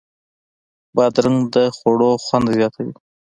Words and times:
بادرنګ 0.95 1.39
د 1.53 1.55
خوړو 1.77 2.11
خوند 2.23 2.45
زیاتوي. 2.57 2.93